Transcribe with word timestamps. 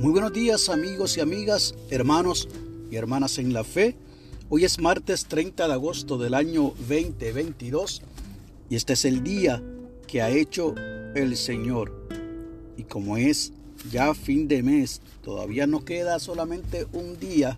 Buenos 0.00 0.32
días 0.32 0.68
amigos 0.68 1.16
y 1.16 1.20
amigas, 1.20 1.72
hermanos 1.88 2.48
y 2.90 2.96
hermanas 2.96 3.38
en 3.38 3.52
la 3.52 3.62
fe. 3.62 3.94
Hoy 4.48 4.64
es 4.64 4.80
martes 4.80 5.26
30 5.26 5.68
de 5.68 5.72
agosto 5.72 6.18
del 6.18 6.34
año 6.34 6.74
2022 6.88 8.02
y 8.68 8.74
este 8.74 8.94
es 8.94 9.04
el 9.04 9.22
día 9.22 9.62
que 10.08 10.20
ha 10.20 10.30
hecho 10.30 10.74
el 11.14 11.36
Señor. 11.36 12.08
Y 12.76 12.82
como 12.82 13.16
es 13.16 13.52
ya 13.90 14.14
fin 14.14 14.48
de 14.48 14.64
mes, 14.64 15.00
todavía 15.22 15.68
no 15.68 15.84
queda 15.84 16.18
solamente 16.18 16.86
un 16.92 17.18
día 17.18 17.56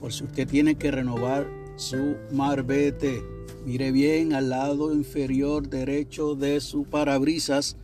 por 0.00 0.12
si 0.12 0.24
usted 0.24 0.48
tiene 0.48 0.76
que 0.76 0.90
renovar 0.90 1.46
su 1.76 2.16
marbete. 2.32 3.22
Mire 3.66 3.92
bien 3.92 4.32
al 4.32 4.48
lado 4.48 4.92
inferior 4.92 5.68
derecho 5.68 6.34
de 6.34 6.60
su 6.60 6.84
parabrisas 6.84 7.76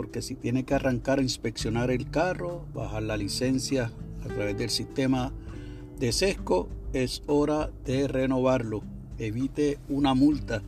porque 0.00 0.22
si 0.22 0.34
tiene 0.34 0.64
que 0.64 0.72
arrancar 0.72 1.18
a 1.18 1.22
inspeccionar 1.22 1.90
el 1.90 2.08
carro, 2.08 2.64
bajar 2.72 3.02
la 3.02 3.18
licencia 3.18 3.92
a 4.24 4.28
través 4.28 4.56
del 4.56 4.70
sistema 4.70 5.30
de 5.98 6.10
sesco, 6.10 6.70
es 6.94 7.22
hora 7.26 7.70
de 7.84 8.08
renovarlo. 8.08 8.82
Evite 9.18 9.78
una 9.90 10.14
multa. 10.14 10.62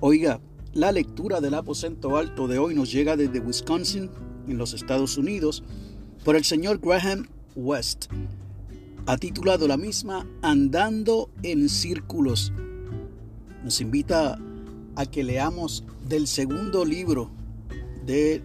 Oiga, 0.00 0.40
la 0.72 0.90
lectura 0.90 1.40
del 1.40 1.54
aposento 1.54 2.16
alto 2.16 2.48
de 2.48 2.58
hoy 2.58 2.74
nos 2.74 2.90
llega 2.90 3.16
desde 3.16 3.38
Wisconsin, 3.38 4.10
en 4.48 4.58
los 4.58 4.74
Estados 4.74 5.16
Unidos, 5.16 5.62
por 6.24 6.34
el 6.34 6.42
señor 6.42 6.80
Graham 6.80 7.28
West. 7.54 8.06
Ha 9.06 9.16
titulado 9.16 9.68
la 9.68 9.76
misma 9.76 10.26
Andando 10.42 11.30
en 11.44 11.68
Círculos. 11.68 12.52
Nos 13.62 13.80
invita 13.80 14.40
a 14.96 15.06
que 15.06 15.22
leamos 15.22 15.84
del 16.08 16.26
segundo 16.26 16.84
libro 16.84 17.37
de 18.08 18.42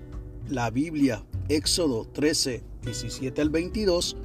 la 0.49 0.69
Biblia, 0.71 1.23
Éxodo 1.47 2.05
13, 2.05 2.61
17 2.83 3.41
al 3.41 3.49
22, 3.49 4.17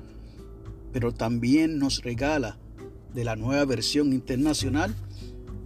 pero 0.92 1.14
también 1.14 1.78
nos 1.78 2.02
regala 2.02 2.58
de 3.14 3.22
la 3.22 3.36
nueva 3.36 3.64
versión 3.64 4.12
internacional 4.12 4.92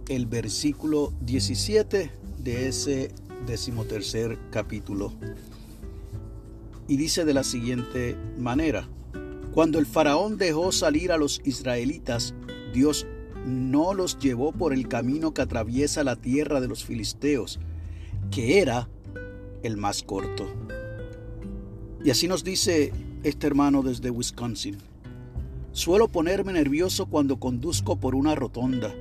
el 0.09 0.27
versículo 0.27 1.11
17 1.21 2.11
de 2.37 2.67
ese 2.67 3.11
decimotercer 3.47 4.37
capítulo. 4.51 5.11
Y 6.87 6.95
dice 6.97 7.25
de 7.25 7.33
la 7.33 7.43
siguiente 7.43 8.15
manera, 8.37 8.87
cuando 9.53 9.79
el 9.79 9.87
faraón 9.87 10.37
dejó 10.37 10.71
salir 10.71 11.11
a 11.11 11.17
los 11.17 11.41
israelitas, 11.45 12.35
Dios 12.73 13.07
no 13.47 13.95
los 13.95 14.19
llevó 14.19 14.51
por 14.51 14.71
el 14.71 14.87
camino 14.87 15.33
que 15.33 15.41
atraviesa 15.41 16.03
la 16.03 16.15
tierra 16.15 16.61
de 16.61 16.67
los 16.67 16.85
filisteos, 16.85 17.59
que 18.29 18.59
era 18.59 18.87
el 19.63 19.77
más 19.77 20.03
corto. 20.03 20.47
Y 22.03 22.09
así 22.11 22.27
nos 22.27 22.43
dice 22.43 22.91
este 23.23 23.47
hermano 23.47 23.81
desde 23.81 24.11
Wisconsin. 24.11 24.77
Suelo 25.71 26.07
ponerme 26.07 26.53
nervioso 26.53 27.07
cuando 27.07 27.39
conduzco 27.39 27.99
por 27.99 28.13
una 28.13 28.35
rotonda. 28.35 28.93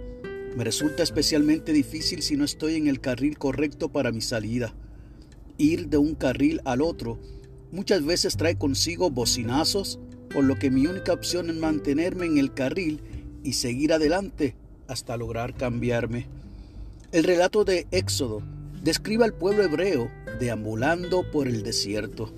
Me 0.57 0.65
resulta 0.65 1.03
especialmente 1.03 1.73
difícil 1.73 2.23
si 2.23 2.37
no 2.37 2.45
estoy 2.45 2.77
en 2.77 2.87
el 2.87 3.01
carril 3.01 3.39
correcto 3.39 3.91
para 3.91 4.13
mi 4.13 4.21
salida. 4.21 4.73
Ir 5.59 5.89
de 5.89 5.99
un 5.99 6.15
carril 6.15 6.61
al 6.65 6.81
otro 6.81 7.19
muchas 7.73 8.05
veces 8.05 8.37
trae 8.37 8.57
consigo 8.57 9.11
bocinazos, 9.11 9.99
por 10.33 10.45
lo 10.45 10.59
que 10.59 10.71
mi 10.71 10.87
única 10.87 11.13
opción 11.13 11.51
es 11.51 11.57
mantenerme 11.57 12.27
en 12.27 12.39
el 12.39 12.55
carril 12.55 13.01
y 13.43 13.55
seguir 13.55 13.93
adelante 13.93 14.55
hasta 14.89 15.17
lograr 15.17 15.55
cambiarme. 15.55 16.27
El 17.11 17.25
relato 17.25 17.65
de 17.65 17.87
Éxodo 17.91 18.43
describe 18.83 19.25
al 19.25 19.35
pueblo 19.35 19.63
hebreo 19.63 20.11
deambulando 20.39 21.31
por 21.31 21.49
el 21.49 21.63
desierto. 21.63 22.33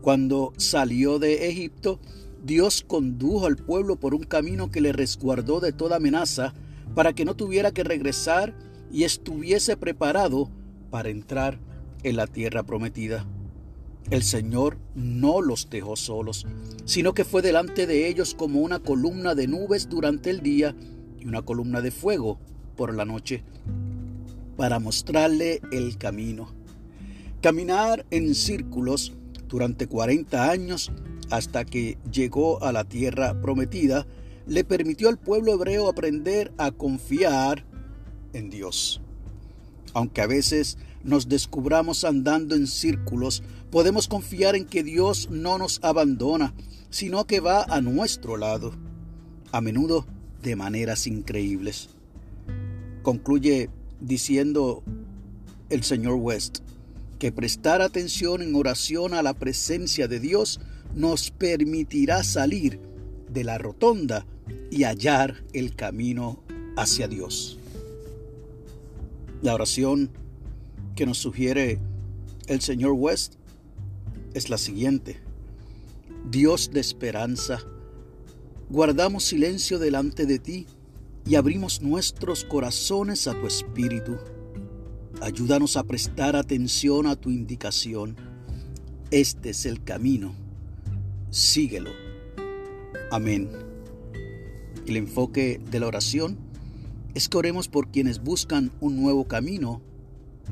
Cuando 0.00 0.52
salió 0.56 1.18
de 1.18 1.48
Egipto, 1.48 2.00
Dios 2.44 2.84
condujo 2.86 3.46
al 3.46 3.56
pueblo 3.56 3.96
por 3.96 4.14
un 4.14 4.22
camino 4.22 4.70
que 4.70 4.80
le 4.80 4.92
resguardó 4.92 5.60
de 5.60 5.72
toda 5.72 5.96
amenaza 5.96 6.54
para 6.94 7.12
que 7.12 7.24
no 7.24 7.34
tuviera 7.34 7.72
que 7.72 7.84
regresar 7.84 8.54
y 8.92 9.04
estuviese 9.04 9.76
preparado 9.76 10.48
para 10.90 11.08
entrar 11.08 11.58
en 12.04 12.16
la 12.16 12.26
tierra 12.26 12.62
prometida. 12.62 13.26
El 14.10 14.22
Señor 14.22 14.78
no 14.94 15.42
los 15.42 15.68
dejó 15.68 15.96
solos, 15.96 16.46
sino 16.84 17.12
que 17.12 17.24
fue 17.24 17.42
delante 17.42 17.88
de 17.88 18.06
ellos 18.06 18.34
como 18.34 18.60
una 18.60 18.78
columna 18.78 19.34
de 19.34 19.48
nubes 19.48 19.88
durante 19.88 20.30
el 20.30 20.40
día 20.40 20.76
y 21.18 21.26
una 21.26 21.42
columna 21.42 21.80
de 21.80 21.90
fuego 21.90 22.38
por 22.76 22.94
la 22.94 23.04
noche 23.04 23.42
para 24.56 24.78
mostrarle 24.78 25.60
el 25.72 25.98
camino. 25.98 26.55
Caminar 27.42 28.06
en 28.10 28.34
círculos 28.34 29.12
durante 29.48 29.86
40 29.86 30.50
años 30.50 30.90
hasta 31.30 31.64
que 31.64 31.98
llegó 32.10 32.62
a 32.62 32.72
la 32.72 32.84
tierra 32.84 33.40
prometida 33.40 34.06
le 34.46 34.64
permitió 34.64 35.08
al 35.08 35.18
pueblo 35.18 35.52
hebreo 35.52 35.88
aprender 35.88 36.52
a 36.56 36.70
confiar 36.70 37.64
en 38.32 38.48
Dios. 38.50 39.00
Aunque 39.92 40.20
a 40.20 40.26
veces 40.26 40.78
nos 41.02 41.28
descubramos 41.28 42.04
andando 42.04 42.54
en 42.54 42.66
círculos, 42.66 43.42
podemos 43.70 44.08
confiar 44.08 44.56
en 44.56 44.66
que 44.66 44.82
Dios 44.82 45.28
no 45.30 45.58
nos 45.58 45.80
abandona, 45.82 46.54
sino 46.90 47.26
que 47.26 47.40
va 47.40 47.64
a 47.64 47.80
nuestro 47.80 48.36
lado, 48.36 48.72
a 49.52 49.60
menudo 49.60 50.06
de 50.42 50.56
maneras 50.56 51.06
increíbles. 51.06 51.90
Concluye 53.02 53.70
diciendo 54.00 54.82
el 55.70 55.82
señor 55.82 56.14
West 56.14 56.65
que 57.18 57.32
prestar 57.32 57.82
atención 57.82 58.42
en 58.42 58.54
oración 58.54 59.14
a 59.14 59.22
la 59.22 59.34
presencia 59.34 60.08
de 60.08 60.20
Dios 60.20 60.60
nos 60.94 61.30
permitirá 61.30 62.22
salir 62.22 62.80
de 63.30 63.44
la 63.44 63.58
rotonda 63.58 64.26
y 64.70 64.84
hallar 64.84 65.44
el 65.52 65.74
camino 65.74 66.42
hacia 66.76 67.08
Dios. 67.08 67.58
La 69.42 69.54
oración 69.54 70.10
que 70.94 71.06
nos 71.06 71.18
sugiere 71.18 71.78
el 72.46 72.60
señor 72.60 72.92
West 72.92 73.34
es 74.34 74.50
la 74.50 74.58
siguiente. 74.58 75.20
Dios 76.30 76.70
de 76.72 76.80
esperanza, 76.80 77.60
guardamos 78.68 79.24
silencio 79.24 79.78
delante 79.78 80.26
de 80.26 80.38
ti 80.38 80.66
y 81.24 81.34
abrimos 81.34 81.82
nuestros 81.82 82.44
corazones 82.44 83.26
a 83.26 83.38
tu 83.38 83.46
espíritu. 83.46 84.16
Ayúdanos 85.22 85.78
a 85.78 85.84
prestar 85.84 86.36
atención 86.36 87.06
a 87.06 87.16
tu 87.16 87.30
indicación. 87.30 88.16
Este 89.10 89.50
es 89.50 89.64
el 89.64 89.82
camino. 89.82 90.34
Síguelo. 91.30 91.90
Amén. 93.10 93.48
El 94.86 94.96
enfoque 94.96 95.58
de 95.70 95.80
la 95.80 95.86
oración 95.86 96.36
es 97.14 97.30
que 97.30 97.38
oremos 97.38 97.68
por 97.68 97.90
quienes 97.90 98.22
buscan 98.22 98.70
un 98.80 99.00
nuevo 99.00 99.26
camino 99.26 99.80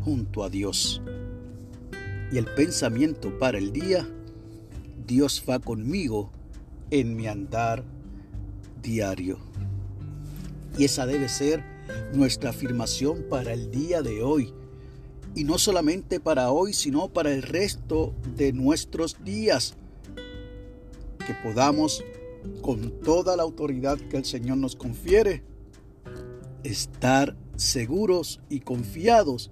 junto 0.03 0.43
a 0.43 0.49
Dios. 0.49 1.03
Y 2.33 2.39
el 2.39 2.47
pensamiento 2.47 3.39
para 3.39 3.59
el 3.59 3.71
día, 3.71 4.09
Dios 5.07 5.45
va 5.49 5.59
conmigo 5.59 6.33
en 6.91 7.17
mi 7.17 7.27
andar 7.27 7.85
diario. 8.83 9.39
Y 10.79 10.85
esa 10.85 11.05
debe 11.05 11.29
ser 11.29 11.74
nuestra 12.13 12.51
afirmación 12.51 13.25
para 13.29 13.53
el 13.53 13.71
día 13.71 14.03
de 14.03 14.23
hoy. 14.23 14.53
Y 15.35 15.45
no 15.45 15.59
solamente 15.59 16.21
para 16.21 16.51
hoy, 16.51 16.73
sino 16.73 17.09
para 17.09 17.33
el 17.33 17.43
resto 17.43 18.15
de 18.37 18.53
nuestros 18.53 19.23
días. 19.25 19.75
Que 21.27 21.35
podamos, 21.43 22.05
con 22.63 23.01
toda 23.01 23.37
la 23.37 23.43
autoridad 23.43 23.99
que 23.99 24.17
el 24.17 24.25
Señor 24.25 24.59
nos 24.59 24.77
confiere, 24.77 25.43
estar 26.63 27.37
seguros 27.57 28.41
y 28.49 28.61
confiados 28.61 29.51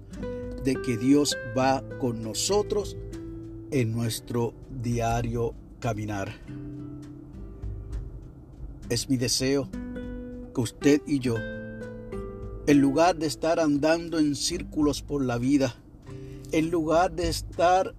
de 0.63 0.75
que 0.81 0.97
Dios 0.97 1.37
va 1.57 1.83
con 1.99 2.21
nosotros 2.21 2.95
en 3.71 3.91
nuestro 3.91 4.53
diario 4.81 5.53
caminar. 5.79 6.31
Es 8.89 9.09
mi 9.09 9.17
deseo 9.17 9.69
que 10.53 10.61
usted 10.61 11.01
y 11.07 11.19
yo, 11.19 11.35
en 12.65 12.79
lugar 12.79 13.17
de 13.17 13.27
estar 13.27 13.59
andando 13.59 14.19
en 14.19 14.35
círculos 14.35 15.01
por 15.01 15.23
la 15.23 15.37
vida, 15.37 15.75
en 16.51 16.69
lugar 16.69 17.11
de 17.11 17.27
estar 17.27 17.93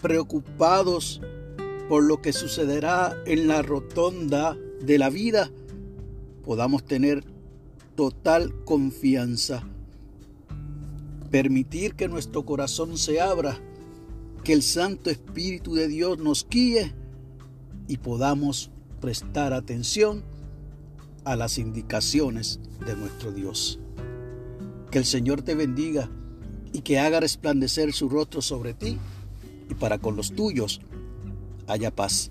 preocupados 0.00 1.20
por 1.88 2.04
lo 2.04 2.20
que 2.20 2.32
sucederá 2.32 3.16
en 3.26 3.48
la 3.48 3.62
rotonda 3.62 4.56
de 4.82 4.98
la 4.98 5.10
vida, 5.10 5.50
podamos 6.44 6.84
tener 6.84 7.24
total 7.94 8.54
confianza. 8.64 9.64
Permitir 11.30 11.94
que 11.94 12.08
nuestro 12.08 12.44
corazón 12.44 12.98
se 12.98 13.20
abra, 13.20 13.58
que 14.44 14.52
el 14.52 14.62
Santo 14.62 15.10
Espíritu 15.10 15.74
de 15.74 15.88
Dios 15.88 16.18
nos 16.18 16.46
guíe 16.48 16.94
y 17.88 17.98
podamos 17.98 18.70
prestar 19.00 19.52
atención 19.52 20.22
a 21.24 21.36
las 21.36 21.58
indicaciones 21.58 22.60
de 22.86 22.96
nuestro 22.96 23.32
Dios. 23.32 23.78
Que 24.90 24.98
el 24.98 25.04
Señor 25.04 25.42
te 25.42 25.54
bendiga 25.54 26.10
y 26.72 26.80
que 26.80 26.98
haga 26.98 27.20
resplandecer 27.20 27.92
su 27.92 28.08
rostro 28.08 28.42
sobre 28.42 28.74
ti 28.74 28.98
y 29.68 29.74
para 29.74 29.98
con 29.98 30.16
los 30.16 30.32
tuyos 30.32 30.80
haya 31.66 31.94
paz. 31.94 32.30